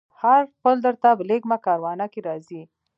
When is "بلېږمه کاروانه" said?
1.19-2.05